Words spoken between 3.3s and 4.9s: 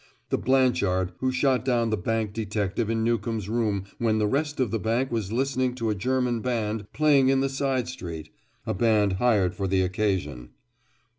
room when the rest of the